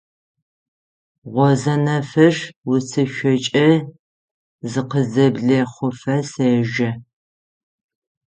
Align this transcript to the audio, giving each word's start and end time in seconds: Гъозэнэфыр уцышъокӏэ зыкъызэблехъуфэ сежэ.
Гъозэнэфыр 1.33 2.35
уцышъокӏэ 2.71 3.67
зыкъызэблехъуфэ 4.71 6.15
сежэ. 6.31 6.89